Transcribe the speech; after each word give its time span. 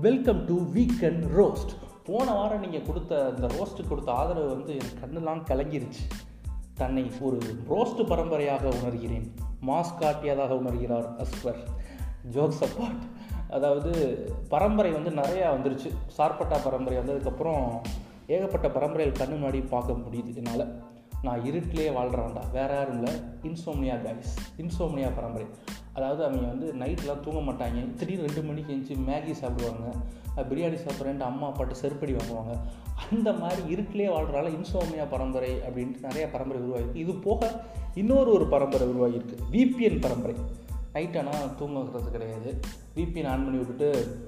Welcome 0.00 0.44
to 0.44 0.60
weekend 0.60 1.24
roast 1.36 1.72
போன 2.04 2.32
வாரம் 2.32 2.60
நீங்கள் 2.60 2.82
கொடுத்த 2.82 3.34
அந்த 3.34 3.46
ரோஸ்ட்டு 3.46 3.88
கொடுத்த 3.88 4.12
ஆதரவு 4.12 4.48
வந்து 4.48 4.72
என் 4.72 5.00
கண்ணெல்லாம் 5.00 5.40
கலங்கிருச்சு. 5.50 6.04
தன்னை 6.74 7.10
ஒரு 7.20 7.38
ரோஸ்ட் 7.70 8.06
பரம்பரையாக 8.06 8.68
உணர்கிறேன். 8.68 9.26
மாஸ் 9.66 9.92
காட்டியதாக 10.00 10.52
உணர்கிறார் 10.52 11.24
அஸ்வர். 11.24 11.60
ஜோக்ஸ் 12.32 12.62
அப்பாட் 12.64 13.02
அதாவது 13.50 13.92
பரம்பரை 14.48 14.90
வந்து 14.90 15.10
நிறையா 15.10 15.48
வந்துருச்சு. 15.56 15.90
சார்பட்டா 16.18 16.58
பரம்பரை 16.64 16.98
வந்ததுக்கப்புறம் 16.98 17.80
ஏகப்பட்ட 18.26 18.68
பரம்பரைகள் 18.68 19.26
கண்ணு 19.26 19.38
முன்னாடி 19.42 19.68
பார்க்க 19.68 19.92
முடியுது 19.92 20.36
என்னால். 20.36 20.89
நான் 21.22 21.40
இருட்டிலே 21.40 21.88
வாழ்கிறான்டா 21.90 22.50
வேற 22.52 22.74
யாரும் 22.74 23.04
இல்லை. 23.04 23.14
இன்சோம்னியா 23.42 23.96
கைஸ் 24.00 24.30
இன்சோம்னியா 24.56 25.10
பரம்பரை. 25.14 25.46
அதாவது 25.92 26.24
அவங்க 26.24 26.46
வந்து 26.46 26.74
நைட்லாம் 26.78 27.20
தூங்க 27.20 27.52
மாட்டாங்க. 27.52 27.94
திடீர்னு 27.94 28.26
ரெண்டு 28.26 28.42
மணிக்கு 28.42 28.74
எழுந்துச்சி 28.74 28.96
மேகி 28.96 29.32
சாப்பிடுவாங்க. 29.32 29.96
பிரியாணி 30.36 30.78
சாப்பிட்றேன்ட்டு 30.78 31.20
அம்மா 31.20 31.48
அப்பாட்ட 31.48 31.74
செருப்படி 31.82 32.16
வாங்குவாங்க. 32.16 32.58
அந்த 33.10 33.32
மாதிரி 33.32 33.74
இருட்டிலே 33.74 34.06
வாழ்கிறால 34.06 34.54
இன்சோமியா 34.58 35.06
பரம்பரை 35.10 35.52
அப்படின்ட்டு 35.52 36.00
நிறைய 36.00 36.30
பரம்பரை 36.30 36.62
உருவாகிருக்கு 36.62 36.94
இது 36.94 37.14
போக 37.14 37.64
இன்னொரு 37.94 38.32
ஒரு 38.32 38.46
பரம்பரை 38.46 38.88
உருவாகியிருக்கு. 38.88 39.36
விபிஎன் 39.52 40.00
பரம்பரை. 40.00 40.36
நைட் 40.92 41.16
ஆனால் 41.16 41.54
தூங்குறது 41.58 42.10
கிடையாது. 42.10 42.60
விபிஎன் 42.96 43.28
ஆன் 43.28 43.44
பண்ணி 43.44 43.56
விட்டுட்டு 43.56 44.18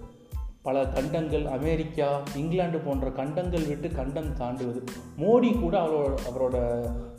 பல 0.67 0.83
கண்டங்கள் 0.95 1.47
அமெரிக்கா 1.47 2.09
இங்கிலாந்து 2.41 2.79
போன்ற 2.79 3.07
கண்டங்கள் 3.11 3.65
விட்டு 3.71 3.89
கண்டம் 3.91 4.29
தாண்டுவது. 4.41 4.81
மோடி 5.19 5.61
கூட 5.61 5.75
அவரோட 5.85 6.13
அவரோட 6.29 6.57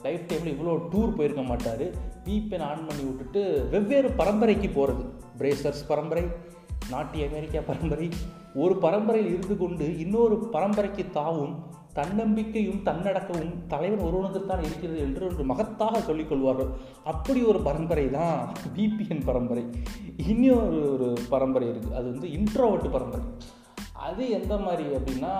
லைஃப் 0.01 0.23
டைமில் 0.29 0.53
இவ்வளோ 0.53 0.75
டூர் 0.91 1.15
போயிருக்க 1.17 1.43
மாட்டார். 1.49 1.83
வீப்பென் 2.27 2.63
ஆன் 2.69 2.85
பண்ணி 2.87 3.03
விட்டுட்டு 3.03 3.41
வெவ்வேறு 3.71 4.11
பரம்பரைக்கு 4.11 4.69
போகிறது 4.69 5.03
பிரேசர்ஸ் 5.39 5.83
பரம்பரை 5.87 6.23
நாட்டி 6.89 7.19
அமெரிக்கா 7.23 7.61
பரம்பரை. 7.71 8.09
ஒரு 8.63 8.75
பரம்பரையில் 8.85 9.33
இருந்து 9.35 9.57
கொண்டு 9.57 9.99
இன்னொரு 9.99 10.37
பரம்பரைக்கு 10.51 11.05
தாவும் 11.19 11.55
தன்னம்பிக்கையும் 11.93 12.81
தன்னடக்கமும் 12.85 13.67
தலைவன் 13.67 14.05
ஒருவனுக்குத்தான் 14.05 14.63
இருக்கிறது 14.63 14.99
என்று 14.99 15.25
ஒரு 15.25 15.45
மகத்தாக 15.45 15.97
சொல்லிக்கொள்வார்கள் 16.07 16.69
அப்படி 17.03 17.43
ஒரு 17.43 17.59
பரம்பரை 17.59 18.11
தான் 18.11 18.53
விபிஎன் 18.77 19.25
பரம்பரை. 19.25 19.65
இன்னொரு 20.17 20.93
ஒரு 20.93 21.17
பரம்பரை 21.29 21.67
இருக்குது 21.67 21.93
அது 21.93 22.11
வந்து 22.11 22.27
இன்ட்ரோவர்ட் 22.27 22.91
பரம்பரை. 22.91 23.25
அது 23.93 24.29
எந்த 24.29 24.57
மாதிரி 24.57 24.83
அப்படின்னா 24.83 25.31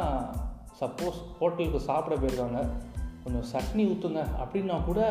சப்போஸ் 0.79 1.19
ஹோட்டலுக்கு 1.39 1.79
சாப்பிட 1.79 2.15
போயிருக்காங்க. 2.15 2.67
கொஞ்சம் 3.23 3.51
சட்னி 3.51 3.81
ஊற்றுங்க 3.81 4.25
அப்படின்னா 4.45 4.83
கூட 4.83 5.01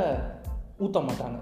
ஊற்ற 0.81 1.09
மாட்டாங்க. 1.09 1.41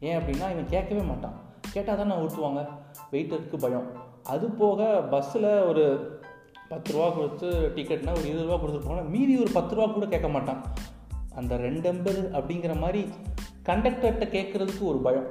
ஏன் 0.00 0.18
அப்படின்னா 0.18 0.50
இவன் 0.50 0.66
கேட்கவே 0.68 1.00
மாட்டான். 1.00 1.32
கேட்டால் 1.72 1.96
தானே 1.96 2.14
ஊற்றுவாங்க 2.14 2.66
வெயிட்டருக்கு 3.12 3.58
பயம். 3.58 4.14
அது 4.24 4.50
போக 4.50 5.02
பஸ்ஸில் 5.10 5.62
ஒரு 5.62 6.15
பத்து 6.68 6.92
ரூபா 6.92 7.08
கொடுத்து 7.08 7.48
டிக்கெட்னா 7.76 8.12
ஒரு 8.18 8.26
இருபது 8.28 8.46
ரூபா 8.46 8.56
கொடுத்துருப்பாங்க 8.62 9.08
மீதி 9.08 9.34
ஒரு 9.38 9.50
பத்து 9.52 9.74
ரூபா 9.74 9.92
கூட 9.92 10.06
கேட்க 10.06 10.28
மாட்டான். 10.28 10.60
அந்த 11.34 11.56
ரெண்டு 11.56 11.88
ஐம்பது 11.88 12.20
அப்படிங்கிற 12.32 12.74
மாதிரி 12.78 13.02
கண்டக்டர்கிட்ட 13.68 14.26
கேட்குறதுக்கு 14.36 14.84
ஒரு 14.92 14.98
பயம். 15.06 15.28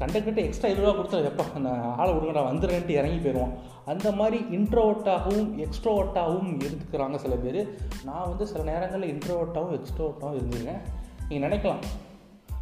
கண்டக்டர்கிட்ட 0.00 0.40
எக்ஸ்ட்ரா 0.46 0.70
இருபது 0.70 0.86
ரூபா 0.86 0.94
கொடுத்தா 0.98 1.28
எப்போ 1.30 1.58
நான் 1.58 1.94
ஆளை 1.96 2.12
விடுங்கடா 2.14 2.42
வந்துடுறேன்ட்டு 2.48 2.96
இறங்கி 3.00 3.18
போயிடுவான். 3.18 3.54
அந்த 3.84 4.12
மாதிரி 4.12 4.38
இன்ட்ரோவர்ட்டாகவும் 4.56 5.48
எக்ஸ்ட்ரோவர்ட்டாகவும் 5.64 6.50
இருந்துக்கிறாங்க 6.64 7.16
சில 7.24 7.34
பேர். 7.34 7.60
நான் 8.04 8.28
வந்து 8.28 8.46
சில 8.46 8.64
நேரங்களில் 8.70 9.12
இன்ட்ரோவர்ட்டாகவும் 9.14 9.78
எக்ஸ்ட்ரோவர்ட்டாகவும் 9.78 10.38
இருந்திருக்கேன். 10.40 10.82
நீங்கள் 11.28 11.46
நினைக்கலாம். 11.46 11.82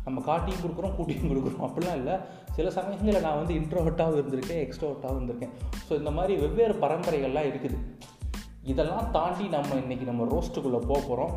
நம்ம 0.05 0.21
காட்டியும் 0.29 0.63
கொடுக்குறோம் 0.65 0.95
கூட்டியும் 0.97 1.31
கொடுக்குறோம். 1.31 1.65
அப்படிலாம் 1.67 1.99
இல்லை. 2.01 2.15
சில 2.57 2.71
சமயங்களில் 2.79 3.25
நான் 3.27 3.39
வந்து 3.41 3.55
இன்ட்ரோவர்ட்டாகவும் 3.61 4.21
இருந்திருக்கேன் 4.23 4.63
எக்ஸ்ட்ரோவர்ட்டாகவும் 4.65 5.21
இருந்திருக்கேன். 5.21 5.55
ஸோ 5.89 5.93
இந்த 6.01 6.11
மாதிரி 6.19 6.35
வெவ்வேறு 6.43 6.75
பரம்பரைகள்லாம் 6.85 7.49
இருக்குது. 7.53 7.79
இதெல்லாம் 8.73 9.11
தாண்டி 9.17 9.47
நம்ம 9.55 9.75
இன்றைக்கி 9.75 10.05
நம்ம 10.11 10.27
ரோஸ்ட்டுக்குள்ளே 10.35 10.81
போக 10.91 11.01
போகிறோம் 11.09 11.35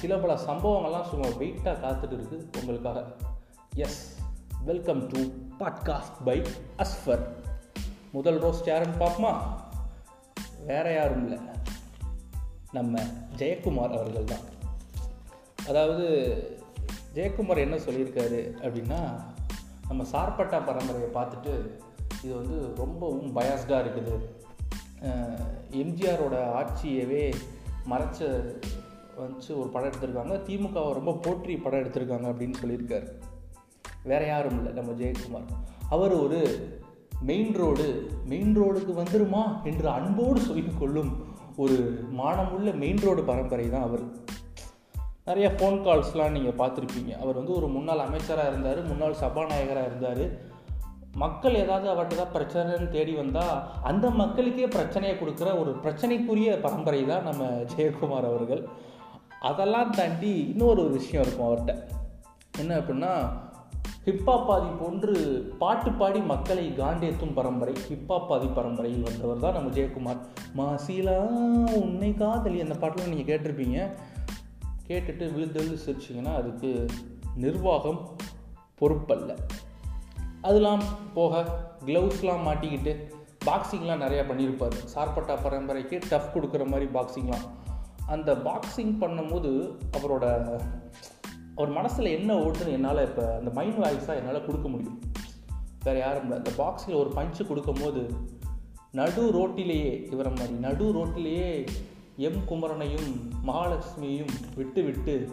சில 0.00 0.16
பல 0.22 0.34
சம்பவங்கள்லாம் 0.48 1.08
சும்மா 1.10 1.28
வெயிட்டாக 1.40 1.76
காத்துட்டு 1.84 2.16
இருக்குது 2.18 2.44
உங்களுக்காக. 2.60 3.00
Yes 3.84 4.00
welcome 4.64 5.02
to 5.12 5.20
podcast 5.60 6.18
by 6.24 6.38
Asfar 6.84 7.24
முதல் 8.12 8.38
ரோஸ்ட் 8.42 8.70
யாருன்னு 8.70 9.00
பார்ப்போமா? 9.02 9.32
வேற 10.66 10.86
யாரும் 10.98 11.22
இல்லை. 11.24 11.38
நம்ம 12.78 13.02
ஜெயக்குமார் 13.36 13.96
அவர்கள் 13.98 14.30
தான் 14.32 14.44
அதாவது 15.70 16.06
ஜெயக்குமார் 17.16 17.64
என்ன 17.66 17.76
சொல்லியிருக்காரு 17.86 18.40
அப்படின்னா 18.64 19.00
நம்ம 19.88 20.04
சார்பட்டா 20.12 20.58
பரம்பரையை 20.68 21.10
பார்த்துட்டு 21.16 21.54
இது 22.24 22.32
வந்து 22.40 22.58
ரொம்பவும் 22.76 23.30
பயாஸ்டாக 23.36 23.82
இருக்குது. 23.84 24.14
எம்ஜிஆரோட 25.82 26.36
ஆட்சியவே 26.58 27.24
மறைச்ச 27.90 28.20
வச்சு 29.16 29.50
ஒரு 29.60 29.68
படம் 29.68 29.88
எடுத்திருக்காங்க. 29.90 30.34
திமுகவை 30.48 30.90
ரொம்ப 30.98 31.12
போற்றி 31.24 31.54
படம் 31.56 31.82
எடுத்திருக்காங்க 31.82 32.26
அப்படின்னு 32.32 32.60
சொல்லியிருக்காரு. 32.62 33.08
வேற 34.10 34.22
யாரும் 34.26 34.56
இல்லை 34.58 34.72
நம்ம 34.78 34.92
ஜெயக்குமார். 35.02 35.48
அவர் 35.94 36.14
ஒரு 36.24 36.40
மெயின் 37.30 37.52
ரோடு 37.60 37.86
மெயின் 38.30 38.54
ரோடுக்கு 38.60 38.92
வந்துருமா 39.00 39.42
என்று 39.70 39.88
அன்போடு 39.88 40.40
சொல்லிக் 40.40 40.80
கொள்ளும் 40.80 41.12
ஒரு 41.62 41.76
மானமுள்ள 42.20 42.70
மெயின் 42.82 43.02
ரோடு 43.06 43.22
பரம்பரை 43.30 43.66
தான் 43.70 43.86
அவர். 43.88 44.04
நிறைய 45.26 45.48
ஃபோன் 45.56 45.76
கால்ஸ்லாம் 45.86 46.34
நீங்கள் 46.36 46.56
பார்த்துருப்பீங்க. 46.60 47.12
அவர் 47.22 47.36
வந்து 47.40 47.52
ஒரு 47.58 47.66
முன்னாள் 47.74 48.06
அமைச்சராக 48.06 48.50
இருந்தார் 48.52 48.80
முன்னாள் 48.88 49.20
சபாநாயகராக 49.20 49.90
இருந்தார். 49.90 50.24
மக்கள் 51.22 51.58
ஏதாவது 51.60 51.86
அவர்கிட்ட 51.92 52.16
தான் 52.20 52.34
பிரச்சனைன்னு 52.36 52.88
தேடி 52.94 53.12
வந்தால் 53.20 53.56
அந்த 53.90 54.06
மக்களுக்கே 54.22 54.68
பிரச்சனையை 54.76 55.14
கொடுக்குற 55.18 55.48
ஒரு 55.62 55.72
பிரச்சனைக்குரிய 55.84 56.50
பரம்பரை 56.66 57.02
தான் 57.12 57.26
நம்ம 57.28 57.44
ஜெயக்குமார் 57.74 58.28
அவர்கள். 58.30 58.62
அதெல்லாம் 59.50 59.94
தாண்டி 59.98 60.32
இன்னொரு 60.52 60.80
ஒரு 60.84 60.92
விஷயம் 60.98 61.24
இருக்கும் 61.24 61.48
அவர்கிட்ட. 61.48 61.74
என்ன 62.62 62.72
அப்படின்னா 62.80 63.12
ஹிப்பாப்பாதி 64.06 64.70
போன்று 64.80 65.12
பாட்டு 65.60 65.90
பாடி 66.00 66.20
மக்களை 66.30 66.64
காண்டேத்தும் 66.80 67.36
பரம்பரை 67.36 67.74
ஹிப்பாப்பாதி 67.90 68.48
பரம்பரையில் 68.56 69.06
வந்தவர் 69.08 69.44
தான் 69.44 69.56
நம்ம 69.58 69.70
ஜெயக்குமார். 69.76 70.20
மாசிலா 70.60 71.18
உன்னை 71.82 72.10
காதலி 72.22 72.58
அந்த 72.64 72.76
பாட்டெலாம் 72.82 73.12
நீங்கள் 73.12 73.30
கேட்டிருப்பீங்க. 73.30 73.78
கேட்டுட்டு 74.92 75.32
விழுந்தெழுந்து 75.32 75.78
சிரிச்சிங்கன்னா 75.86 76.34
அதுக்கு 76.34 76.86
நிர்வாகம் 77.36 78.16
பொறுப்பல்ல. 78.80 79.36
அதெல்லாம் 80.40 80.82
போக 81.14 81.60
க்ளவுஸ்லாம் 81.86 82.46
மாட்டிக்கிட்டு 82.46 82.96
பாக்ஸிங்லாம் 83.46 84.02
நிறையா 84.04 84.24
பண்ணியிருப்பார். 84.30 84.72
சார்பட்டா 84.94 85.42
பரம்பரைக்கு 85.42 85.98
டஃப் 86.08 86.36
கொடுக்குற 86.36 86.66
மாதிரி 86.66 86.90
பாக்ஸிங்லாம் 86.90 87.48
அந்த 88.06 88.34
பாக்ஸிங் 88.34 88.96
பண்ணும்போது 89.00 89.76
அவரோட 89.96 90.60
அவர் 91.56 91.68
மனசில் 91.68 92.06
என்ன 92.06 92.34
ஓட்டுன்னு 92.34 92.72
என்னால் 92.72 93.08
இப்போ 93.08 93.34
அந்த 93.38 93.50
மைண்ட் 93.50 93.78
வாய்ஸாக 93.78 94.14
என்னால் 94.14 94.46
கொடுக்க 94.46 94.68
முடியும். 94.68 95.00
வேறு 95.84 95.98
யாரும் 95.98 96.22
இல்லை. 96.22 96.36
அந்த 96.36 96.50
பாக்ஸில் 96.50 96.94
ஒரு 96.94 97.10
பஞ்சு 97.10 97.46
கொடுக்கும்போது 97.46 98.06
நடு 98.92 99.30
ரோட்டிலேயே 99.32 100.12
இவரை 100.12 100.32
மாதிரி 100.32 100.52
நடு 100.52 100.92
ரோட்டிலேயே 100.92 101.66
எம் 102.16 102.44
குமரனையும் 102.50 103.30
மகாலட்சுமியையும் 103.46 104.30
விட்டு 104.56 104.82
விட்டு 104.82 105.30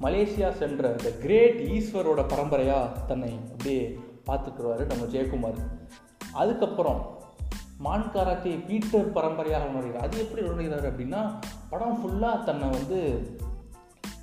மலேசியா 0.00 0.50
சென்ற 0.50 0.88
த 0.88 1.10
கிரேட் 1.10 1.60
ஈஸ்வரோட 1.60 2.28
பரம்பரையாக 2.28 2.98
தன்னை 2.98 3.38
அப்படியே 3.50 3.98
பார்த்துக்குருவார் 4.26 4.86
நம்ம 4.86 5.04
ஜெயக்குமார். 5.04 5.56
அதுக்கப்புறம் 6.32 7.20
மான்காராத்தே 7.84 8.66
பீட்டர் 8.66 9.12
பரம்பரையாக 9.12 9.64
உணர்கிறார். 9.64 9.96
அது 9.96 10.18
எப்படி 10.18 10.46
உணர்கிறார் 10.46 10.92
அப்படின்னா 10.92 11.38
படம் 11.70 11.98
ஃபுல்லாக 12.02 12.44
தன்னை 12.44 12.68
வந்து 12.68 13.30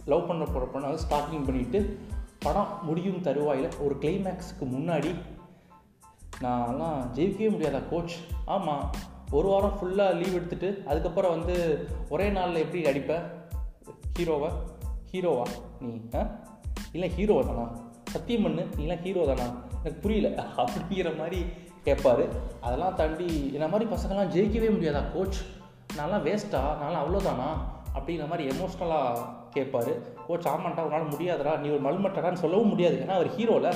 லவ் 0.06 0.28
பண்ண 0.28 0.44
போகிற 0.44 0.68
பொண்ணை 0.74 0.98
ஸ்டார்டிங் 1.10 1.48
பண்ணிவிட்டு 1.48 1.98
படம் 2.40 2.80
முடியும் 2.82 3.22
தருவாயில் 3.22 3.70
ஒரு 3.80 3.96
கிளைமேக்ஸுக்கு 4.02 4.64
முன்னாடி 4.64 5.16
நான்லாம் 6.42 7.02
ஜெயிக்கவே 7.14 7.50
முடியாதா 7.50 7.82
கோச் 7.90 8.16
ஆமாம் 8.46 8.94
ஒரு 9.32 9.48
வாரம் 9.48 9.78
ஃபுல்லாக 9.78 10.16
லீவ் 10.16 10.34
எடுத்துட்டு 10.34 10.84
அதுக்கப்புறம் 10.88 11.32
வந்து 11.32 11.56
ஒரே 12.10 12.30
நாளில் 12.30 12.56
எப்படி 12.56 12.82
அடிப்ப? 12.84 13.14
ஹீரோவா 14.20 14.50
ஹீரோவா 15.12 15.46
நீ 15.80 16.02
ஆ? 16.16 16.22
இல்லை 16.92 17.10
ஹீரோ 17.10 17.44
தானா? 17.44 17.66
சத்தியம் 18.04 18.44
பண்ணு 18.44 18.68
நீலாம் 18.78 19.02
ஹீரோ 19.02 19.26
தானா? 19.26 19.48
எனக்கு 19.84 20.02
புரியல. 20.02 20.30
அப்படிங்கிற 20.58 21.18
மாதிரி 21.18 21.40
கேட்பாரு 21.86 22.24
அதெல்லாம் 22.62 22.96
தாண்டி 22.96 23.28
இந்த 23.54 23.68
மாதிரி 23.68 23.90
பசங்கள்லாம் 23.90 24.34
ஜெயிக்கவே 24.34 24.70
முடியாதா 24.76 25.14
கோச் 25.14 25.40
நான்லாம் 25.98 26.26
வேஸ்ட்டா 26.26 26.62
நான்லாம் 26.82 27.04
அவ்வளோதானா 27.04 27.50
அப்படிங்கிற 27.94 28.28
மாதிரி 28.28 28.50
எமோஷ்னலாக 28.50 29.24
கேட்பாரு 29.54 29.94
கோச் 30.28 30.48
ஆமாண்டா 30.48 30.80
உன்னால் 30.80 31.12
முடியாதுடா. 31.12 31.60
நீ 31.60 31.70
ஒரு 31.70 31.84
மல்மட்டடான்னு 31.84 32.34
சொல்லவும் 32.34 32.68
முடியாது. 32.68 32.96
ஏன்னா 32.96 33.16
அவர் 33.20 33.36
ஹீரோவில் 33.38 33.72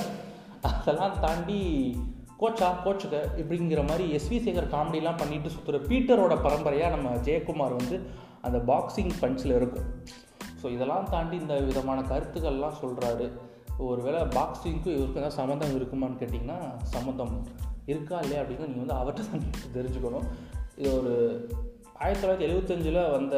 அதெல்லாம் 0.62 1.20
தாண்டி 1.20 1.58
கோச்சா 2.38 2.68
கோச்சுக்க 2.84 3.16
இப்படிங்கிற 3.36 3.86
மாதிரி 3.86 4.18
எஸ்வி 4.18 4.38
சேகர் 4.38 4.72
காமெடிலாம் 4.74 5.16
பண்ணிட்டு 5.16 5.48
சுற்றுற 5.48 5.80
பீட்டரோட 5.88 6.42
பரம்பரையாக 6.42 6.96
நம்ம 6.96 7.16
ஜெயக்குமார் 7.16 7.76
வந்து 7.76 8.00
அந்த 8.40 8.58
பாக்ஸிங் 8.58 9.12
பஞ்சில் 9.20 9.54
இருக்கும் 9.54 9.88
ஸோ 10.62 10.70
இதெல்லாம் 10.70 11.08
தாண்டி 11.10 11.36
இந்த 11.36 11.60
விதமான 11.60 12.00
கருத்துக்கள்லாம் 12.00 12.80
சொல்கிறாரு 12.82 13.32
ஒருவேளை 13.78 14.20
பாக்ஸிங்க்கும் 14.20 14.94
இவருக்கும் 14.94 15.22
ஏதாவது 15.22 15.36
சம்மந்தம் 15.36 15.74
இருக்குமான்னு 15.74 16.20
கேட்டிங்கன்னா 16.20 16.58
சம்மந்தம் 16.82 17.46
இருக்கா 17.86 18.20
இல்லையா 18.20 18.42
அப்படின்னு 18.42 18.66
நீங்கள் 18.66 18.84
வந்து 18.86 18.94
அவர்கிட்ட 18.94 19.30
தான் 19.30 19.72
தெரிஞ்சுக்கணும். 19.76 20.26
இது 20.76 20.98
ஒரு 20.98 21.12
ஆயிரத்தி 21.94 22.26
தொள்ளாயிரத்தி 22.26 22.46
எழுபத்தஞ்சில் 22.48 23.10
வந்த 23.10 23.36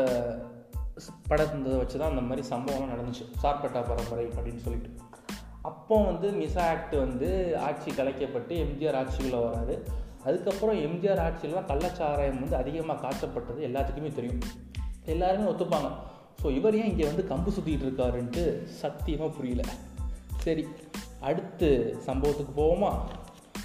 படத்தை 1.28 1.76
வச்சு 1.76 1.98
தான் 1.98 2.10
அந்த 2.10 2.20
மாதிரி 2.20 2.48
சம்பவம்லாம் 2.48 2.92
நடந்துச்சு. 2.94 3.24
சார்பட்டா 3.42 3.82
பரம்பரை 3.88 4.26
அப்படின்னு 4.36 4.58
சொல்லிட்டு. 4.58 4.90
அப்போ 5.68 5.96
வந்து 6.08 6.28
மிசா 6.40 6.62
ஆக்ட் 6.72 6.96
வந்து 7.04 7.28
ஆட்சி 7.68 7.90
கலைக்கப்பட்டு 7.90 8.54
எம்ஜிஆர் 8.64 8.98
ஆட்சிக்குள்ளே 9.00 9.40
வராது 9.44 9.74
அதுக்கப்புறம் 10.24 10.78
எம்ஜிஆர் 10.86 11.22
ஆட்சியில் 11.26 11.68
கள்ளச்சாராயம் 11.70 12.40
வந்து 12.42 12.56
அதிகமாக 12.56 13.00
காட்டப்பட்டது 13.02 13.60
எல்லாத்துக்குமே 13.68 14.10
தெரியும். 14.14 14.42
எல்லாருமே 15.04 15.50
ஒத்துப்பாங்க. 15.50 15.90
ஸோ 16.42 16.46
இவர் 16.54 16.76
ஏன் 16.80 16.90
இங்கே 16.90 17.06
வந்து 17.10 17.24
கம்பு 17.30 17.50
சுற்றிட்டு 17.56 17.86
இருக்காருன்ட்டு 17.88 18.44
சத்தியமாக 18.80 19.30
புரியல. 19.36 19.62
சரி 20.44 20.64
அடுத்து 21.20 21.68
சம்பவத்துக்கு 22.06 22.54
போவோமா? 22.56 22.90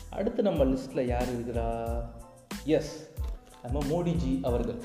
அடுத்து 0.09 0.42
நம்ம 0.47 0.63
லிஸ்ட்டில் 0.63 1.09
யார் 1.13 1.30
இருக்கிறா? 1.36 1.68
எஸ் 2.75 2.94
நம்ம 3.63 3.80
மோடிஜி 3.92 4.33
அவர்கள். 4.50 4.80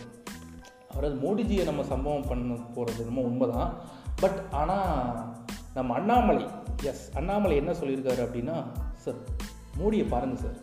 அவரது 0.93 1.17
மோடிஜியை 1.17 1.65
நம்ம 1.65 1.83
சம்பவம் 1.85 2.29
பண்ண 2.29 2.55
போகிறது 2.75 3.05
ரொம்ப 3.05 3.21
உண்மைதான். 3.21 3.73
பட் 4.21 4.39
ஆனால் 4.51 5.37
நம்ம 5.77 5.95
அண்ணாமலை 5.95 6.45
எஸ் 6.83 7.11
அண்ணாமலை 7.15 7.57
என்ன 7.57 7.73
சொல்லியிருக்காரு 7.73 8.23
அப்படின்னா 8.27 8.57
சார் 8.95 9.19
மூடியை 9.77 10.07
பாருங்கள் 10.07 10.43
சார் 10.43 10.59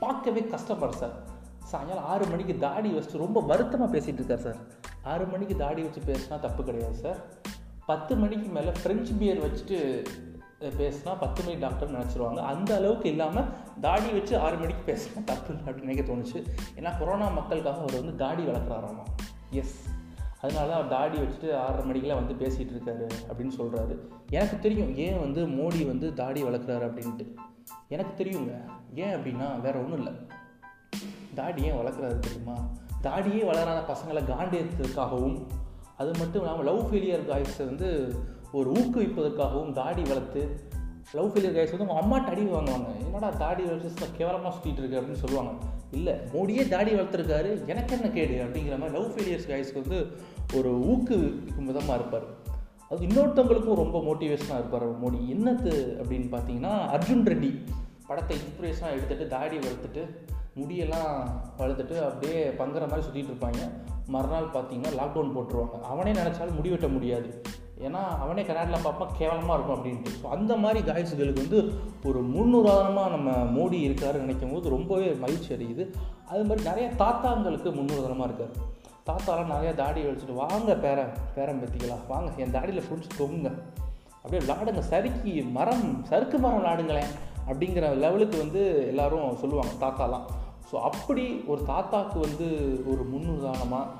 பார்க்கவே 0.00 0.40
கஷ்டப்படுற 0.40 0.88
சார் 0.88 1.14
சாயங்காலம் 1.64 2.04
ஆறு 2.04 2.26
மணிக்கு 2.26 2.58
தாடி 2.58 2.90
வச்சுட்டு 2.92 3.16
ரொம்ப 3.16 3.40
வருத்தமாக 3.40 3.98
பேசிகிட்டு 3.98 4.20
இருக்கார் 4.20 4.40
சார் 4.40 4.56
ஆறு 5.02 5.26
மணிக்கு 5.26 5.56
தாடி 5.56 5.82
வச்சு 5.82 6.00
பேசினா 6.00 6.40
தப்பு 6.40 6.64
கிடையாது 6.64 6.94
சார் 6.94 7.20
பத்து 7.86 8.16
மணிக்கு 8.16 8.48
மேலே 8.48 8.72
ஃப்ரெஞ்ச் 8.82 9.18
பியர் 9.18 9.44
வச்சுட்டு 9.46 9.78
பேசினா 10.60 11.16
பத்து 11.20 11.44
மணி 11.44 11.56
டாக்டர் 11.58 11.92
நினச்சிருவாங்க. 11.92 12.38
அந்த 12.52 12.76
அளவுக்கு 12.76 13.08
இல்லாமல் 13.08 13.48
தாடி 13.80 14.10
வச்சு 14.10 14.38
ஆறு 14.38 14.56
மணிக்கு 14.56 14.84
பேசினா 14.92 15.24
தப்பு 15.24 15.52
அப்படின்னு 15.52 15.90
நினைக்க 15.90 16.12
தோணுச்சு. 16.12 16.40
ஏன்னா 16.76 16.98
கொரோனா 16.98 17.28
மக்களுக்காக 17.28 17.80
அவர் 17.80 18.00
வந்து 18.00 18.16
தாடி 18.16 18.44
வளர்க்குறாராமா? 18.44 19.04
எஸ் 19.50 19.76
அதனால 20.40 20.66
தான் 20.66 20.76
அவர் 20.76 20.90
தாடி 20.90 21.18
வச்சுட்டு 21.18 21.54
ஆறரை 21.54 21.90
மணிக்கெலாம் 21.90 22.14
வந்து 22.14 22.34
பேசிகிட்டு 22.34 22.72
இருக்காரு 22.76 23.10
அப்படின்னு 23.32 23.50
சொல்கிறாரு 23.58 23.98
எனக்கு 24.30 24.58
தெரியும் 24.58 24.96
ஏன் 24.96 25.20
வந்து 25.20 25.46
மோடி 25.46 25.86
வந்து 25.86 26.14
தாடி 26.14 26.42
வளர்க்குறாரு 26.42 26.86
அப்படின்ட்டு? 26.88 27.34
எனக்கு 27.88 28.24
தெரியுங்க. 28.24 28.60
ஏன் 28.94 29.14
அப்படின்னா 29.14 29.60
வேறு 29.60 29.78
ஒன்றும் 29.78 29.96
இல்லை. 29.96 30.12
தாடி 31.34 31.62
ஏன் 31.62 31.72
வளர்க்குறாரு 31.72 32.18
தெரியுமா? 32.18 32.56
தாடியே 33.00 33.42
வளராத 33.42 33.92
பசங்களை 33.92 34.16
காண்டியத்துக்காகவும் 34.16 35.46
அது 35.96 36.18
மட்டும் 36.18 36.42
இல்லாமல் 36.42 36.64
லவ் 36.64 36.94
ஃபெயிலியர் 36.94 37.28
காய்ஸை 37.28 37.64
வந்து 37.64 38.14
ஒரு 38.52 38.72
ஊக்குவிப்பதற்காகவும் 38.72 39.72
தாடி 39.72 40.02
வளர்த்து 40.02 40.70
லவ் 41.12 41.36
ஃபெயிலியர் 41.36 41.54
காய்ஸ் 41.54 41.76
வந்து 41.76 41.92
அவங்க 41.92 42.00
அம்மாட்ட 42.00 42.24
அடி 42.24 42.42
வாங்குவாங்க. 42.42 42.96
என்னடா 43.04 43.30
தாடி 43.30 43.62
வளர்ச்சி 43.62 44.06
கேவலமாக 44.16 44.56
சுற்றிட்டு 44.56 44.78
இருக்கு 44.78 45.00
அப்படின்னு 45.00 45.22
சொல்லுவாங்க. 45.24 45.52
இல்லை 45.90 46.14
மோடியே 46.32 46.68
தாடி 46.68 46.92
வளர்த்துருக்காரு 46.92 47.66
எனக்கு 47.66 47.94
என்ன 47.96 48.08
கேடு 48.08 48.34
அப்படிங்கிற 48.44 48.78
மாதிரி 48.78 48.98
லவ் 48.98 49.12
ஃபெயிலியர்ஸ் 49.12 49.50
கைஸ்க்கு 49.50 49.80
வந்து 49.80 50.06
ஒரு 50.54 50.78
ஊக்குவிக்கும் 50.78 51.64
விதமாக 51.64 51.94
இருப்பார். 51.94 52.26
அது 52.90 53.06
இன்னொருத்தவங்களுக்கும் 53.06 53.74
ரொம்ப 53.74 53.98
மோட்டிவேஷனாக 53.98 54.58
இருப்பார் 54.58 54.86
மோடி. 55.04 55.18
என்னது 55.34 55.74
அப்படின்னு 56.02 56.28
பார்த்தீங்கன்னா 56.34 56.74
அர்ஜுன் 56.96 57.26
ரெட்டி 57.30 57.64
படத்தை 58.06 58.36
இன்ஸ்பிரேஷனாக 58.36 58.96
எடுத்துகிட்டு 58.96 59.26
தாடி 59.26 59.56
வளர்த்துட்டு 59.56 60.02
முடியெல்லாம் 60.56 61.26
வளர்த்துட்டு 61.58 61.96
அப்படியே 61.98 62.48
பங்குற 62.48 62.88
மாதிரி 62.88 63.02
சுற்றிட்டு 63.06 63.32
இருப்பாங்க. 63.32 63.70
மறுநாள் 64.06 64.50
பார்த்தீங்கன்னா 64.54 64.92
லாக்டவுன் 64.98 65.34
போட்டுருவாங்க. 65.36 65.80
அவனே 65.80 66.12
நினச்சாலும் 66.12 66.54
முடி 66.54 66.68
வெட்ட 66.68 66.88
முடியாது. 66.88 67.42
ஏன்னா 67.86 68.00
அவனே 68.18 68.42
கர்நாடகில் 68.42 68.84
பார்ப்பான் 68.84 69.16
கேவலமாக 69.18 69.54
இருக்கும் 69.54 69.76
அப்படின்ட்டு. 69.76 70.14
ஸோ 70.22 70.26
அந்த 70.36 70.56
மாதிரி 70.56 70.80
காய்ஸ்களுக்கு 70.92 71.44
வந்து 71.44 71.60
ஒரு 72.04 72.20
முன்னுதாரணமாக 72.24 73.10
நம்ம 73.10 73.30
மோடி 73.30 73.78
இருக்காருன்னு 73.88 74.24
நினைக்கும் 74.26 74.52
போது 74.52 74.68
ரொம்பவே 74.68 75.08
மகிழ்ச்சி 75.24 75.54
அடையுது. 75.54 75.84
அது 76.28 76.44
மாதிரி 76.44 76.68
நிறைய 76.68 76.88
தாத்தாங்களுக்கு 76.98 77.70
முன்னுதாரணமாக 77.78 78.28
இருக்கார். 78.30 78.54
தாத்தாலாம் 79.08 79.52
நிறையா 79.54 79.74
தாடி 79.74 80.00
வச்சுட்டு 80.02 80.34
வாங்க 80.34 80.74
பேரன் 80.74 81.12
பேரம்பத்திக்கலாம் 81.36 82.06
வாங்க 82.08 82.32
என் 82.36 82.56
தாடியில் 82.56 82.88
பிடிச்சி 82.88 83.10
தொங்குங்க. 83.18 83.52
அப்படியே 84.22 84.40
விளாடுங்க. 84.42 84.80
சறுக்கி 84.80 85.42
மரம் 85.42 86.04
சறுக்கு 86.04 86.38
மரம் 86.38 86.64
விளாடுங்களேன் 86.64 87.14
அப்படிங்கிற 87.46 87.94
லெவலுக்கு 87.96 88.38
வந்து 88.38 88.84
எல்லோரும் 88.88 89.36
சொல்லுவாங்க 89.36 89.74
தாத்தாலாம். 89.86 90.26
ஸோ 90.72 90.76
அப்படி 90.88 91.24
ஒரு 91.46 91.64
தாத்தாவுக்கு 91.64 92.18
வந்து 92.20 92.46
ஒரு 92.86 93.02
முன்னுதாரணமாக 93.12 93.97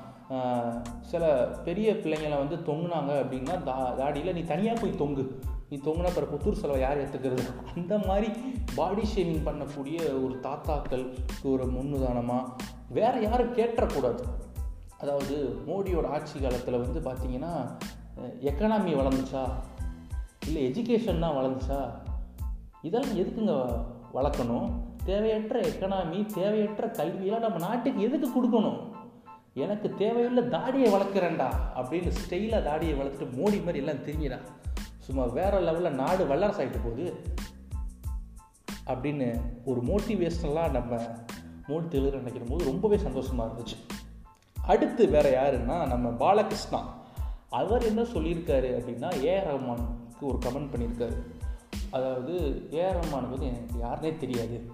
சில 1.01 1.47
பெரிய 1.63 1.93
பிள்ளைங்களை 1.93 2.37
வந்து 2.37 2.55
தொங்குனாங்க 2.55 3.25
அப்படின்னா 3.25 3.63
தா 3.63 3.97
தாடியில் 3.97 4.33
நீ 4.33 4.43
தனியாக 4.43 4.81
போய் 4.81 4.95
தொங்கு. 4.95 5.39
நீ 5.69 5.77
தொங்குனா 5.77 6.13
பிற 6.13 6.21
புத்தூர் 6.21 6.51
செலவை 6.51 6.81
யார் 6.81 6.97
ஏற்றுக்கிறது 6.97 7.41
அந்த 7.75 7.97
மாதிரி 7.97 8.27
பாடி 8.75 9.01
ஷேவிங் 9.15 9.47
பண்ணக்கூடிய 9.47 10.23
ஒரு 10.23 10.39
தாத்தாக்களுக்கு 10.43 11.51
ஒரு 11.51 11.65
முன்னுதாரணமாக 11.65 12.51
வேறு 12.89 13.21
யாரும் 13.21 13.55
கேட்டக்கூடாது 13.55 14.23
அதாவது 14.99 15.61
மோடியோட 15.67 16.05
ஆட்சி 16.05 16.39
காலத்தில் 16.39 16.79
வந்து 16.79 16.99
பார்த்திங்கன்னா 16.99 17.71
எக்கனாமி 18.41 18.93
வளர்ந்துச்சா? 18.93 19.43
இல்லை 20.47 20.71
எஜுகேஷன் 20.71 21.19
தான் 21.19 21.35
வளர்ந்துச்சா? 21.35 21.91
இதெல்லாம் 22.81 23.17
எதுக்குங்க 23.17 23.83
வளர்க்கணும்? 24.13 24.69
தேவையற்ற 25.03 25.61
எக்கனாமி 25.61 26.25
தேவையற்ற 26.25 26.87
கல்வியெல்லாம் 26.87 27.39
நம்ம 27.39 27.57
நாட்டுக்கு 27.57 28.01
எதுக்கு 28.01 28.29
கொடுக்கணும்? 28.29 28.88
எனக்கு 29.59 29.95
தேவையுள்ள 29.97 30.47
தாடியை 30.47 30.93
வளர்க்குறேன்டா 30.93 31.47
அப்படின்னு 31.75 32.11
ஸ்டெயிலாக 32.19 32.63
தாடியை 32.63 32.95
வளர்த்துட்டு 32.95 33.33
மோடி 33.33 33.59
மாதிரி 33.63 33.77
எல்லாம் 33.77 34.05
தெரிஞ்சிடா 34.05 34.39
சும்மா 34.99 35.25
வேறு 35.25 35.59
லெவலில் 35.59 35.93
நாடு 35.93 36.27
வல்லரசு 36.27 36.63
ஆகிட்டு 36.63 36.83
போகுது 36.83 37.23
அப்படின்னு 38.87 39.41
ஒரு 39.65 39.81
மோட்டிவேஷனலாக 39.81 40.71
நம்ம 40.71 40.95
மோடி 41.67 41.87
தெளிவு 41.87 42.17
நினைக்கிற 42.17 42.45
போது 42.49 42.63
ரொம்பவே 42.63 42.97
சந்தோஷமாக 42.97 43.51
இருந்துச்சு. 43.51 43.77
அடுத்து 44.61 45.07
வேறு 45.07 45.31
யாருன்னா 45.31 45.87
நம்ம 45.87 46.09
பாலகிருஷ்ணா. 46.09 46.79
அவர் 47.49 47.85
என்ன 47.85 48.01
சொல்லியிருக்காரு 48.01 48.69
அப்படின்னா 48.79 49.25
ஏ 49.25 49.39
ரஹ்மானுக்கு 49.39 50.21
ஒரு 50.21 50.37
கமெண்ட் 50.45 50.71
பண்ணியிருக்காரு. 50.73 51.17
அதாவது 51.91 52.33
ஏ 52.73 52.83
ரஹ்மானுக்கு 52.83 53.29
வந்து 53.29 53.45
எனக்கு 53.45 53.79
யாருனே 53.83 54.17
தெரியாது. 54.17 54.71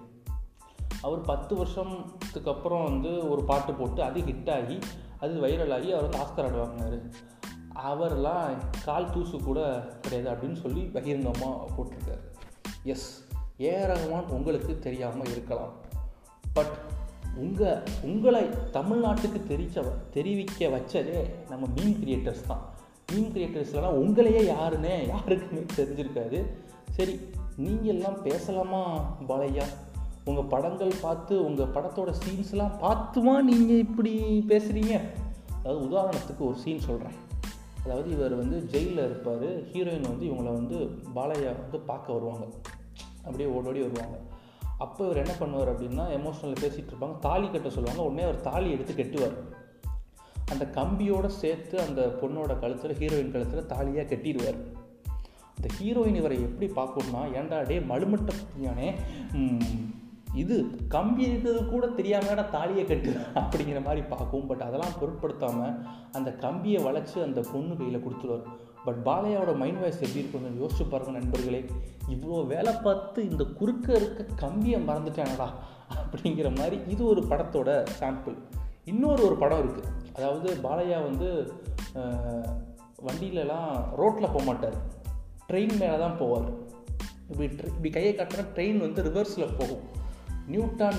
அவர் 1.02 1.20
பத்து 1.20 1.56
வருஷத்துக்கு 1.56 2.50
அப்புறம் 2.50 2.84
வந்து 2.84 3.30
ஒரு 3.30 3.42
பாட்டு 3.42 3.74
போட்டு 3.74 4.02
அது 4.02 4.20
ஹிட் 4.20 4.50
ஆகி 4.50 4.78
அது 5.20 5.40
வைரலாகி 5.40 5.88
அவர் 5.92 6.08
வந்து 6.08 6.18
ஆஸ்கர் 6.18 6.46
அவார்டு 6.46 6.60
வாங்கினார். 6.60 6.98
அவர்லாம் 7.84 8.56
கால் 8.84 9.10
தூசு 9.10 9.42
கூட 9.44 9.60
கிடையாது 10.02 10.30
அப்படின்னு 10.30 10.56
சொல்லி 10.56 10.80
பகிரங்கமாக 10.80 11.66
போட்டிருக்காரு. 11.76 12.24
எஸ் 12.84 13.28
ஏ 13.60 13.72
ரஹ்மான் 13.84 14.28
உங்களுக்கு 14.28 14.78
தெரியாமல் 14.78 15.30
இருக்கலாம். 15.30 15.72
பட் 16.52 16.76
உங்கள் 17.34 17.82
உங்களை 18.02 18.42
தமிழ்நாட்டுக்கு 18.72 19.40
தெரிச்ச 19.48 19.92
தெரிவிக்க 20.10 20.66
வச்சதே 20.66 21.30
நம்ம 21.48 21.66
மீன் 21.76 21.96
கிரியேட்டர்ஸ் 22.04 22.46
தான். 22.46 22.64
மீன் 23.12 23.32
கிரியேட்டர்ஸ்லாம் 23.32 23.98
உங்களையே 24.02 24.54
யாருன்னே 24.54 25.06
யாருக்குமே 25.06 25.60
தெரிஞ்சிருக்காது. 25.76 26.46
சரி 26.90 27.20
நீங்கள் 27.56 27.94
எல்லாம் 27.94 28.22
பேசலாமா 28.22 29.12
பாலையா? 29.28 29.62
உங்கள் 30.26 30.44
படங்கள் 30.44 30.92
பார்த்து 31.00 31.44
உங்கள் 31.44 31.72
படத்தோட 31.74 32.14
சீன்ஸ்லாம் 32.24 32.72
பார்த்துமா 32.80 33.42
நீங்கள் 33.42 33.78
இப்படி 33.78 34.44
பேசுகிறீங்க 34.48 35.00
அதாவது 35.62 35.86
உதாரணத்துக்கு 35.86 36.38
ஒரு 36.38 36.56
சீன் 36.56 36.80
சொல்கிறேன் 36.80 37.24
அதாவது 37.84 38.10
இவர் 38.10 38.34
வந்து 38.34 38.64
ஜெயிலில் 38.64 39.04
இருப்பார். 39.04 39.66
ஹீரோயின் 39.66 40.00
வந்து 40.00 40.26
இவங்களை 40.26 40.52
வந்து 40.52 40.76
பாலையா 41.14 41.56
வந்து 41.60 41.78
பார்க்க 41.78 42.12
வருவாங்க. 42.12 42.46
அப்படியே 43.24 43.50
ஓடோடி 43.50 43.80
வருவாங்க. 43.80 44.18
அப்போ 44.78 45.04
இவர் 45.04 45.16
என்ன 45.16 45.34
பண்ணுவார் 45.40 45.70
அப்படின்னா 45.70 46.04
எமோஷனலில் 46.20 46.62
பேசிகிட்டு 46.62 46.92
இருப்பாங்க. 46.92 47.18
தாலி 47.18 47.50
கட்ட 47.50 47.70
சொல்லுவாங்க. 47.70 48.02
உடனே 48.02 48.22
அவர் 48.22 48.40
தாலி 48.40 48.70
எடுத்து 48.70 48.94
கட்டுவார். 48.94 49.36
அந்த 50.46 50.70
கம்பியோடு 50.74 51.26
சேர்த்து 51.26 51.80
அந்த 51.80 52.18
பொண்ணோட 52.20 52.58
கழுத்தில் 52.58 52.96
ஹீரோயின் 52.96 53.30
கழுத்தில் 53.30 53.78
தாலியாக 53.78 54.14
கட்டிடுவார். 54.14 54.58
அந்த 55.56 55.68
ஹீரோயின் 55.80 56.14
இவரை 56.14 56.40
எப்படி 56.40 56.72
பார்க்கணும்னா 56.72 57.22
ஏன்டா 57.38 57.66
டே 57.66 57.78
மழுமட்டே 57.78 58.34
இது 60.42 60.56
கம்பி 60.94 61.22
இருக்கிறது 61.28 61.60
கூட 61.72 61.84
தெரியாமல் 61.98 62.50
தாலியை 62.54 62.84
கட்டு 62.86 63.12
அப்படிங்கிற 63.40 63.80
மாதிரி 63.86 64.02
பார்க்கும். 64.12 64.46
பட் 64.50 64.64
அதெல்லாம் 64.66 64.96
பொருட்படுத்தாமல் 65.00 65.76
அந்த 66.18 66.30
கம்பியை 66.44 66.80
வளைச்சி 66.86 67.18
அந்த 67.26 67.40
பொண்ணு 67.52 67.74
கையில் 67.80 68.04
கொடுத்துருவார் 68.06 68.46
பட் 68.86 69.00
பாலையாவோட 69.06 69.52
மைண்ட் 69.60 69.80
வாய்ஸ் 69.82 70.02
எப்படி 70.06 70.22
இருக்கும் 70.22 70.60
யோசிச்சு 70.62 70.84
பாருங்க 70.90 71.12
நண்பர்களே. 71.18 71.60
இவ்வளோ 72.14 72.42
வேலை 72.52 72.72
பார்த்து 72.84 73.20
இந்த 73.30 73.44
குறுக்க 73.60 73.88
இருக்க 74.00 74.26
கம்பியை 74.44 74.78
மறந்துட்டேனடா 74.88 75.48
அப்படிங்கிற 76.02 76.50
மாதிரி 76.58 76.76
இது 76.94 77.02
ஒரு 77.12 77.22
படத்தோட 77.30 77.70
சாம்பிள் 78.00 78.36
இன்னொரு 78.92 79.22
ஒரு 79.28 79.36
படம் 79.42 79.62
இருக்குது 79.62 79.92
அதாவது 80.16 80.48
பாலையா 80.66 80.98
வந்து 81.08 81.28
வண்டியிலலாம் 83.06 83.72
ரோட்டில் 84.00 84.32
போக 84.34 84.44
மாட்டார் 84.50 84.76
ட்ரெயின் 85.48 85.74
மேலே 85.80 85.96
தான் 86.04 86.16
போவார். 86.20 86.46
இப்படி 87.30 87.46
இப்படி 87.72 87.90
கையை 87.96 88.12
காட்டுற 88.14 88.42
ட்ரெயின் 88.56 88.78
வந்து 88.84 89.00
ரிவர்ஸில் 89.08 89.56
போகும். 89.58 89.84
நியூட்டான் 90.50 90.98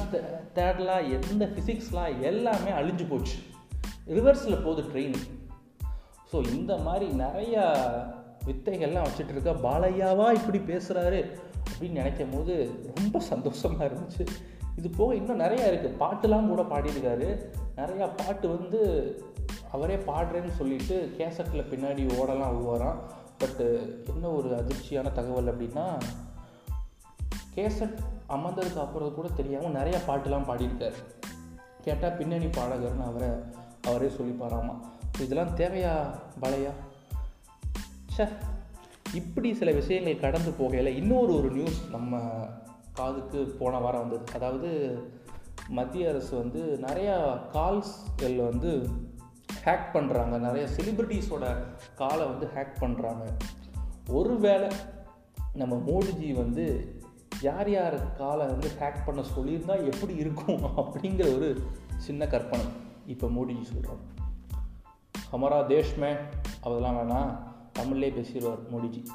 தேர்ட்லாம் 0.56 1.06
எந்த 1.18 1.44
ஃபிசிக்ஸ்லாம் 1.46 2.20
எல்லாமே 2.22 2.72
அழிஞ்சு 2.80 3.06
போச்சு. 3.10 3.38
ரிவர்ஸில் 4.08 4.64
போகுது 4.64 4.84
ட்ரெயின் 4.92 5.18
ஸோ 6.32 6.38
இந்த 6.54 6.74
மாதிரி 6.78 7.08
நிறையா 7.24 7.64
வித்தைகள்லாம் 8.46 9.08
வச்சுட்டு 9.08 9.34
இருக்கா 9.36 9.54
பாலையாவா 9.66 10.28
இப்படி 10.40 10.60
பேசுகிறாரு 10.72 11.22
அப்படின்னு 11.70 12.00
நினைக்கும் 12.02 12.34
போது 12.34 12.54
ரொம்ப 12.96 13.20
சந்தோஷமாக 13.20 13.86
இருந்துச்சு. 13.86 14.26
இது 14.78 14.90
போக 14.90 15.16
இன்னும் 15.16 15.40
நிறையா 15.40 15.66
இருக்குது 15.70 16.00
பாட்டுலாம் 16.00 16.48
கூட 16.48 16.62
பாடியிருக்காரு. 16.62 17.30
நிறையா 17.76 18.08
பாட்டு 18.16 18.48
வந்து 18.48 18.82
அவரே 19.72 19.96
பாடுறேன்னு 19.96 20.54
சொல்லிட்டு 20.60 20.98
கேசட்டில் 21.18 21.70
பின்னாடி 21.72 22.04
ஓடலாம் 22.20 22.52
அழுவாராம் 22.52 23.00
பட்டு 23.38 23.66
என்ன 24.08 24.30
ஒரு 24.30 24.50
அதிர்ச்சியான 24.60 25.12
தகவல் 25.12 25.52
அப்படின்னா 25.54 25.86
கேசட் 27.56 27.98
அமர்ந்ததுக்கு 28.30 28.80
அப்புறம் 28.80 29.16
கூட 29.16 29.28
தெரியாமல் 29.28 29.72
நிறையா 29.72 29.96
பாட்டுலாம் 30.08 30.48
பாடியிருக்கார். 30.48 30.94
கேட்டால் 31.82 32.18
பின்னணி 32.18 32.46
பாடகர்னு 32.46 33.04
அவரை 33.04 33.30
அவரே 33.84 34.08
சொல்லிப்பாராமா. 34.08 34.76
இதெல்லாம் 35.20 35.56
தேவையா 35.56 36.16
பலையா? 36.42 36.72
சே 38.08 38.26
இப்படி 39.14 39.54
சில 39.54 39.72
விஷயங்கள் 39.72 40.20
கடந்து 40.20 40.52
போகையில் 40.52 40.96
இன்னொரு 40.96 41.38
ஒரு 41.38 41.52
நியூஸ் 41.52 41.90
நம்ம 41.90 42.20
காதுக்கு 42.94 43.56
போன 43.60 43.78
வாரம் 43.78 44.10
வந்தது. 44.10 44.34
அதாவது 44.34 45.00
மத்திய 45.70 46.10
அரசு 46.10 46.38
வந்து 46.38 46.80
நிறையா 46.82 47.40
கால்ஸ்கள் 47.54 48.36
வந்து 48.36 48.90
ஹேக் 49.66 49.88
பண்ணுறாங்க 49.94 50.38
நிறைய 50.40 50.68
செலிப்ரிட்டிஸோட 50.76 51.58
காலை 51.96 52.26
வந்து 52.26 52.48
ஹேக் 52.56 52.74
பண்ணுறாங்க 52.80 53.28
ஒருவேளை 54.10 54.76
நம்ம 55.54 55.76
மோடிஜி 55.76 56.34
வந்து 56.34 56.96
யார் 57.42 57.70
யார் 57.70 58.14
காலை 58.14 58.46
வந்து 58.46 58.72
ஹேக் 58.80 59.06
பண்ண 59.06 59.22
சொல்லியிருந்தால் 59.22 59.94
எப்படி 59.94 60.16
இருக்கும் 60.16 60.64
அப்படிங்கிற 60.64 61.36
ஒரு 61.36 61.62
சின்ன 61.98 62.28
கற்பனை 62.28 62.66
இப்போ 63.06 63.28
மோடிஜி 63.28 63.62
சொல்கிறார் 63.62 64.16
ஹமரா 65.32 65.70
தேஷ்மே 65.70 66.18
அதெல்லாம் 66.62 66.96
வேணாம் 66.96 67.56
தமிழ்லேயே 67.80 68.12
பேசிடுவார் 68.20 68.60
மோடிஜி. 68.72 69.06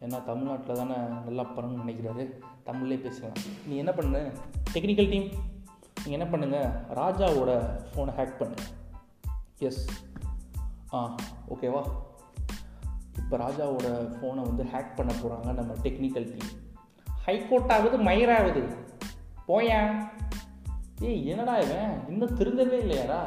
ஏன்னா 0.00 0.22
தமிழ்நாட்டில் 0.24 0.76
தானே 0.76 0.94
நல்லா 0.94 1.42
பண்ணணும்னு 1.42 1.86
நினைக்கிறாரு. 1.86 2.30
தமிழ்லேயே 2.66 3.00
பேசலாம். 3.00 3.36
நீ 3.66 3.76
என்ன 3.76 3.92
பண்ணு? 3.92 4.32
டெக்னிக்கல் 4.72 5.10
டீம் 5.10 5.30
நீங்கள் 6.06 6.20
என்ன 6.20 6.24
பண்ணுங்கள் 6.24 6.96
ராஜாவோட 6.96 7.80
ஃபோனை 7.92 8.14
ஹேக் 8.18 8.36
பண்ணு. 8.36 8.54
எஸ் 9.58 9.88
ஆ 10.92 11.14
ஓகேவா 11.54 11.82
இப்போ 13.16 13.36
ராஜாவோட 13.36 13.88
ஃபோனை 14.16 14.42
வந்து 14.42 14.64
ஹேக் 14.64 14.94
பண்ண 14.96 15.12
போகிறாங்க 15.12 15.52
நம்ம 15.52 15.72
டெக்னிக்கல் 15.82 16.36
டீம் 16.36 16.64
ஹைகோர்ட் 17.26 17.72
ஆகுது 17.72 17.98
மயிராகுது 17.98 18.62
போயா? 19.48 19.80
ஏய் 21.00 21.26
என்னடா 21.26 21.58
இவன்? 21.58 22.04
இன்னும் 22.08 22.36
திருந்தவே 22.38 22.78
இல்லையாடா? 22.78 23.20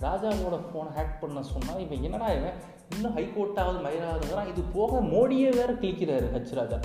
ராஜாவோட 0.00 0.56
ஃபோனை 0.68 0.92
ஹேக் 0.96 1.20
பண்ண 1.20 1.42
சொன்னால் 1.42 1.78
இவன் 1.78 2.02
என்னடா 2.02 2.28
இவன்? 2.28 2.52
இன்னும் 2.94 3.16
ஹைகோர்ட்டாவது 3.16 3.78
மயிராகுதுங்கிறான் 3.86 4.48
இது 4.48 4.62
போக 4.62 5.00
மோடியே 5.00 5.48
வேறு 5.50 5.74
கிழிக்கிறாரு 5.74 6.28
ஹச் 6.36 6.54
ராஜா. 6.54 6.78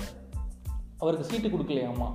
அவருக்கு 0.98 1.26
சீட்டு 1.26 1.48
கொடுக்கலையாம்மா 1.48 2.08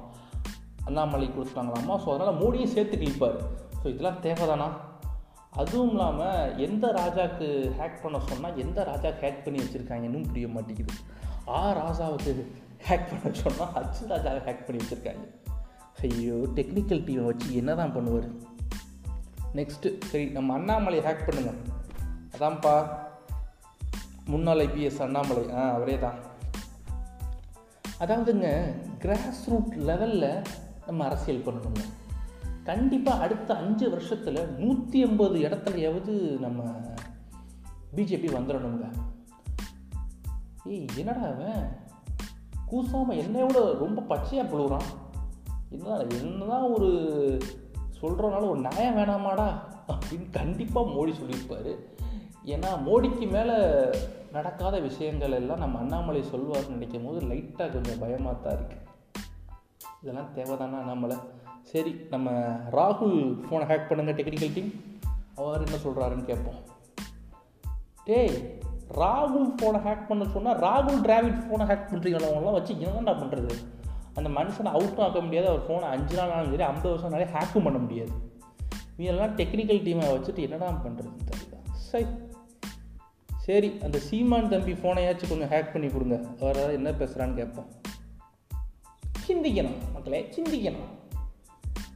அண்ணாமலை 0.86 1.28
கொடுத்துட்டாங்களாம்மா 1.28 1.96
ஸோ 2.06 2.14
அதனால் 2.16 2.42
மோடியை 2.42 2.66
சேர்த்து 2.66 2.98
கிழிப்பார். 2.98 3.38
ஸோ 3.84 3.88
இதெல்லாம் 3.88 4.22
தேவைதானா? 4.22 4.72
அதுவும் 5.52 5.90
இல்லாமல் 5.90 6.58
எந்த 6.58 6.88
ராஜாவுக்கு 6.88 7.48
ஹேக் 7.80 8.02
பண்ண 8.02 8.20
சொன்னால் 8.20 8.58
எந்த 8.58 8.84
ராஜாவுக்கு 8.84 9.26
ஹேக் 9.26 9.44
பண்ணி 9.44 9.64
வச்சுருக்காங்கன்னு 9.64 10.28
புரிய 10.28 10.48
மாட்டேங்குது. 10.48 10.94
ஆ 11.48 11.72
ராஜாவுக்கு 11.72 12.32
ஹேக் 12.84 13.10
பண்ண 13.10 13.38
சொன்னால் 13.38 13.74
ஹச் 13.74 14.12
ராஜாவை 14.12 14.42
ஹேக் 14.48 14.66
பண்ணி 14.66 14.84
வச்சுருக்காங்க. 14.84 15.26
ஐயோ 16.02 16.34
டெக்னிக்கல் 16.34 17.04
டீமை 17.04 17.26
வச்சு 17.26 17.56
என்ன 17.56 17.76
தான் 17.76 17.96
பண்ணுவார்? 17.96 18.30
நெக்ஸ்ட்டு 19.54 19.98
சரி 20.00 20.26
நம்ம 20.26 20.54
அண்ணாமலை 20.54 21.00
ஹேக் 21.00 21.26
பண்ணுங்க. 21.26 21.54
அதான்ப்பா 22.38 22.88
முன்னாள் 24.26 24.58
ஐபிஎஸ் 24.58 25.02
அண்ணாமலை. 25.02 25.52
ஆ 25.52 25.74
அவரே 25.74 26.00
தான் 26.00 26.16
அதாவதுங்க 28.00 28.76
கிராஸ் 29.00 29.50
ரூட் 29.50 29.74
லெவலில் 29.76 30.44
நம்ம 30.86 31.06
அரசியல் 31.06 31.44
பண்ணணுங்க. 31.46 31.84
கண்டிப்பாக 32.64 33.24
அடுத்த 33.24 33.56
அஞ்சு 33.56 33.90
வருஷத்தில் 33.90 34.56
நூற்றி 34.58 35.04
ஐம்பது 35.04 35.40
இடத்துலையாவது 35.40 36.40
நம்ம 36.40 36.64
பிஜேபி 37.96 38.28
வந்துடணுங்க 38.28 38.86
ஏய் 40.66 40.86
என்னடா 40.96 41.20
அவன்? 41.20 41.84
கூசாமல் 42.66 43.18
என்னையோட 43.18 43.78
ரொம்ப 43.78 44.02
பச்சையாக 44.02 44.50
புழுகிறான். 44.52 44.88
என்ன 45.70 45.98
என்னதான் 45.98 46.72
ஒரு 46.72 46.90
சொல்கிறனால 48.02 48.50
ஒரு 48.50 48.60
நியாயம் 48.60 48.98
வேணாமாடா 48.98 49.48
அப்படின்னு 49.88 50.30
கண்டிப்பாக 50.30 50.90
மோடி 50.90 51.14
சொல்லியிருப்பார். 51.14 51.72
ஏன்னா 52.46 52.72
மோடிக்கு 52.88 53.28
மேலே 53.32 53.56
நடக்காத 54.32 54.80
விஷயங்கள் 54.80 55.32
எல்லாம் 55.32 55.58
நம்ம 55.58 55.80
அண்ணாமலை 55.80 56.24
சொல்வார்னு 56.32 56.70
நினைக்கும் 56.70 57.06
போது 57.06 57.20
லைட்டாக 57.28 57.74
கொஞ்சம் 57.74 58.00
பயமாக 58.00 58.36
தான் 58.36 58.58
இருக்குது 58.58 58.84
இதெல்லாம் 60.02 60.34
தேவைதானா 60.36 60.80
அண்ணாமலை? 60.82 61.18
சரி 61.62 61.96
நம்ம 62.10 62.32
ராகுல் 62.72 63.18
ஃபோனை 63.46 63.66
ஹேக் 63.72 63.88
பண்ணுங்கள் 63.90 64.18
டெக்னிக்கல் 64.20 64.54
டீம் 64.54 64.72
அவர் 65.36 65.66
என்ன 65.66 65.78
சொல்கிறாருன்னு 65.86 66.26
கேட்போம். 66.26 66.60
டேய் 68.04 68.64
ராகுல் 68.94 69.54
ஃபோனை 69.62 69.80
ஹேக் 69.88 70.08
பண்ண 70.08 70.26
சொன்னால் 70.26 70.60
ராகுல் 70.60 71.02
டிராவிட் 71.02 71.44
ஃபோனை 71.46 71.66
ஹேக் 71.66 71.88
பண்ணுறீங்களவங்களாம் 71.92 72.52
வச்சு 72.52 72.80
என்னடா 72.80 73.12
பண்ணுறது 73.12 73.54
அந்த 74.14 74.30
மனுஷனை 74.30 74.66
அவுட்டும் 74.66 75.02
ஆக்க 75.02 75.22
முடியாது 75.22 75.48
அவர் 75.48 75.70
ஃபோனை 75.70 75.84
அஞ்சு 75.84 76.16
நாள் 76.16 76.30
ஆனாலும் 76.30 76.50
சரி 76.50 76.64
ஐம்பது 76.64 76.90
வருஷம் 76.90 77.10
நாளே 77.10 77.24
ஹேக்கும் 77.24 77.64
பண்ண 77.64 77.80
முடியாது. 77.80 78.12
இதெல்லாம் 78.98 79.36
டெக்னிக்கல் 79.36 79.84
டீமை 79.84 80.06
வச்சுட்டு 80.12 80.40
என்னடா 80.40 80.70
பண்ணுறதுன்னு 80.70 81.28
தெரியல. 81.32 81.70
சரி 81.72 82.06
சரி 83.38 83.80
அந்த 83.84 83.98
சீமான் 84.00 84.50
தம்பி 84.50 84.72
ஃபோனையாச்சும் 84.72 85.30
கொஞ்சம் 85.30 85.50
ஹேக் 85.50 85.72
பண்ணி 85.72 85.90
கொடுங்க. 85.90 86.22
அவர் 86.42 86.72
என்ன 86.72 86.92
பேசுகிறான்னு 86.92 87.34
கேட்போம். 87.34 87.68
சிந்திக்கணும் 89.28 89.78
மக்களே 89.94 90.30
சிந்திக்கணும். 90.36 90.94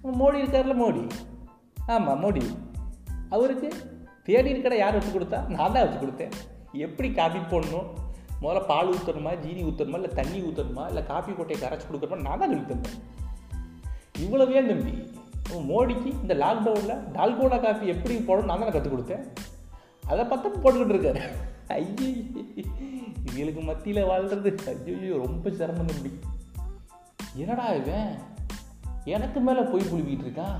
மோடி 0.04 0.40
இருக்கார்ல 0.42 0.76
மோடி? 0.76 1.10
ஆமாம் 1.86 2.24
மோடி. 2.24 2.44
அவருக்கு 3.30 3.70
தேடி 4.24 4.54
இருக்கடை 4.54 4.78
யார் 4.78 4.94
வச்சு 4.94 5.20
கொடுத்தா? 5.20 5.46
நான் 5.48 5.74
தான் 5.74 5.90
வச்சு 5.90 6.08
கொடுத்தேன். 6.08 6.32
எப்படி 6.72 7.12
காஃபி 7.12 7.40
போடணும்? 7.40 7.88
முதல்ல 8.42 8.66
பால் 8.66 8.90
ஊற்றணுமா 8.90 9.32
ஜீனி 9.36 9.64
ஊற்றணுமா 9.64 9.94
இல்லை 9.94 10.12
தண்ணி 10.14 10.42
ஊற்றணுமா 10.42 10.88
இல்லை 10.88 11.06
காஃபி 11.06 11.32
கொட்டையை 11.32 11.62
கரைச்சி 11.62 11.88
கொடுக்கணுமா? 11.90 12.22
நான் 12.22 12.40
தான் 12.40 12.50
நம்பி 12.50 12.74
தந்தேன். 12.74 13.00
இவ்வளவே 14.20 14.68
தம்பி 14.68 14.94
மோடிக்கு 15.50 16.10
இந்த 16.22 16.34
லாக்டவுனில் 16.34 17.00
டால்கோடா 17.14 17.62
காஃபி 17.62 17.88
எப்படி 17.88 18.18
போடணும் 18.18 18.50
நான் 18.52 18.60
தான் 18.60 18.72
கற்றுக் 18.72 18.94
கொடுத்தேன். 18.94 19.26
அதை 20.08 20.26
பார்த்து 20.26 20.50
போட்டுக்கிட்டு 20.50 20.96
இருக்காரு. 20.96 21.22
ஐயோ 21.68 22.08
இவங்களுக்கு 23.26 23.64
மத்தியில் 23.64 24.06
வாழ்கிறது 24.06 24.60
ஐயோ 24.68 25.18
ரொம்ப 25.26 25.50
சிரமம் 25.50 25.86
தம்பி 25.86 26.20
என்னடா 27.34 27.66
இவன்? 27.74 28.16
எனக்கு 29.04 29.40
மேலே 29.40 29.62
போய் 29.62 29.82
புழுவிட்டு 29.82 30.26
இருக்கான் 30.26 30.60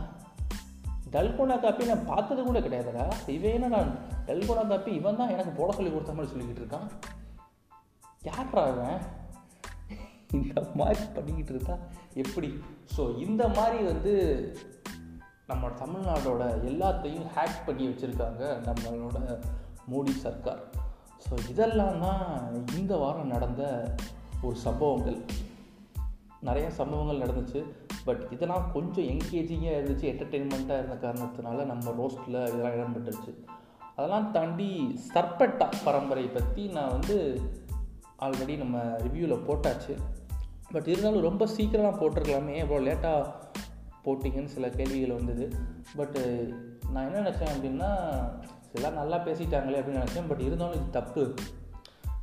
டல்கோனா 1.14 1.56
காப்பி 1.60 1.92
நான் 1.92 2.10
பார்த்தது 2.10 2.42
கூட 2.44 2.60
கிடையாதுடா. 2.66 3.06
இவன் 3.36 3.74
நான் 3.76 3.92
டல்கோனா 4.28 4.64
காப்பி 4.72 4.92
இவன் 5.00 5.20
தான் 5.22 5.34
எனக்கு 5.36 5.54
போட 5.60 5.70
சொல்லி 5.78 5.92
கொடுத்த 5.92 6.14
மாதிரி 6.18 6.32
சொல்லிக்கிட்டு 6.34 6.64
இருக்கான். 6.64 6.90
யார்ரா 8.30 8.64
அவன் 8.74 9.00
இந்த 10.38 10.62
மாதிரி 10.80 11.06
பண்ணிக்கிட்டு 11.14 11.54
இருக்கா 11.56 11.76
எப்படி? 12.24 12.50
ஸோ 12.96 13.04
இந்த 13.26 13.44
மாதிரி 13.58 13.80
வந்து 13.92 14.14
நம்ம 15.52 15.70
தமிழ்நாடோட 15.82 16.44
எல்லாத்தையும் 16.72 17.30
ஹேக் 17.36 17.66
பண்ணி 17.66 17.86
வச்சுருக்காங்க 17.88 18.44
நம்மளோட 18.68 19.20
மோடி 19.92 20.14
சர்க்கார். 20.26 20.62
ஸோ 21.26 21.34
இதெல்லாம் 21.52 22.00
தான் 22.06 22.24
இந்த 22.80 22.94
வாரம் 23.04 23.34
நடந்த 23.36 23.64
ஒரு 24.42 24.58
சம்பவங்கள். 24.66 25.20
நிறைய 26.42 26.70
சம்பவங்கள் 26.70 27.28
நடந்துச்சு. 27.28 27.66
பட் 28.06 28.28
இதெல்லாம் 28.30 28.72
கொஞ்சம் 28.72 29.06
என்கேஜிங்காக 29.06 29.80
இருந்துச்சு 29.80 30.10
என்டர்டெயின்மெண்ட்டாக 30.12 30.78
இருந்த 30.78 30.98
காரணத்தினால 31.02 31.66
நம்ம 31.66 31.90
ரோஸ்ட்டில் 31.90 32.54
இதெல்லாம் 32.54 32.72
இடம்பெற்றுச்சு. 32.72 33.34
அதெல்லாம் 33.96 34.32
தாண்டி 34.32 35.00
சர்பட்டா 35.14 35.72
பரம்பரை 35.84 36.26
பற்றி 36.26 36.68
நான் 36.68 36.90
வந்து 36.90 37.42
ஆல்ரெடி 38.20 38.58
நம்ம 38.58 38.78
ரிவ்யூவில் 38.78 39.46
போட்டாச்சு. 39.48 39.98
பட் 40.72 40.88
இருந்தாலும் 40.88 41.22
ரொம்ப 41.22 41.48
சீக்கிரமாக 41.48 42.06
போட்டிருக்கலாமே. 42.06 42.56
எவ்வளோ 42.56 42.94
லேட்டாக 42.94 43.34
போட்டிங்கன்னு 44.06 44.46
சில 44.46 44.70
கேள்விகள் 44.70 45.16
வந்தது. 45.16 45.56
பட்டு 45.96 46.22
நான் 46.92 47.14
என்ன 47.14 47.30
நினச்சேன் 47.30 47.50
அப்படின்னா 47.58 47.90
சில 48.74 48.90
நல்லா 48.90 49.18
பேசிட்டாங்களே 49.18 49.80
அப்படின்னு 49.80 50.04
நினச்சேன். 50.04 50.28
பட் 50.28 50.40
இருந்தாலும் 50.40 50.76
இது 50.76 50.90
தப்பு. 50.90 51.34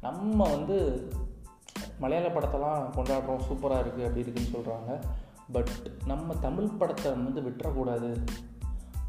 நம்ம 0.01 0.51
வந்து 0.51 1.11
மலையாள 1.99 2.33
படத்தெல்லாம் 2.33 2.83
கொண்டாடுறோம் 2.97 3.47
சூப்பராக 3.49 3.83
இருக்குது 3.83 4.07
அப்படி 4.07 4.25
இருக்குன்னு 4.25 4.55
சொல்கிறாங்க 4.57 5.01
பட் 5.53 5.73
நம்ம 6.07 6.35
தமிழ் 6.35 6.77
படத்தை 6.81 7.13
வந்து 7.13 7.41
விட்டுறக்கூடாது. 7.41 8.11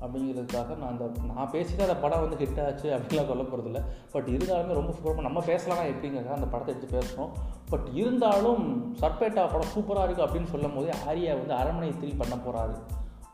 அப்படிங்கிறதுக்காக 0.02 0.76
நான் 0.76 0.90
அந்த 0.90 1.06
நான் 1.36 1.52
பேசிட்டு 1.52 1.82
அந்த 1.82 1.96
படம் 1.96 2.20
வந்து 2.20 2.36
ஹிட் 2.36 2.66
ஆச்சு 2.66 2.88
அப்படின்லாம் 2.98 3.26
சொல்ல 3.26 3.44
போகிறதில்ல 3.44 3.80
பட் 4.12 4.28
இருந்தாலுமே 4.28 4.74
ரொம்ப 4.74 4.92
சூப்பராக 4.92 5.22
நம்ம 5.22 5.42
பேசலாம் 5.42 5.86
எப்படிங்கிறத 5.86 6.28
அந்த 6.28 6.46
படத்தை 6.46 6.76
எடுத்து 6.76 6.98
பேசுகிறோம் 6.98 7.32
பட் 7.70 7.88
இருந்தாலும் 7.94 8.64
சர்பேட்டா 8.96 9.44
படம் 9.54 9.74
சூப்பராக 9.76 10.06
இருக்குது 10.08 10.28
அப்படின்னு 10.28 10.46
சொல்லும் 10.46 10.76
போதே 10.76 10.94
ஆரியா 11.08 11.34
வந்து 11.38 11.54
அரண்மனை 11.54 11.90
த்ரீ 11.90 12.18
பண்ண 12.18 12.36
போகிறாரு 12.36 12.76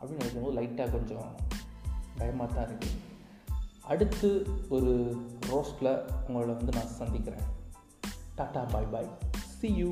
அப்படின்னு 0.00 0.22
நினைக்கும் 0.22 0.42
போது 0.42 0.56
லைட்டாக 0.60 0.90
கொஞ்சம் 0.90 1.28
பயமாக 2.18 2.52
தான் 2.52 2.64
இருக்குது 2.64 2.98
அடுத்து 3.82 4.46
ஒரு 4.68 4.92
ரோஸ்ட்டில் 5.50 5.92
உங்களை 6.26 6.54
வந்து 6.54 6.72
நான் 6.72 6.94
சந்திக்கிறேன். 7.00 7.44
Tata 8.36 8.68
bye 8.72 8.92
bye 8.92 9.08
see 9.64 9.70
you 9.72 9.90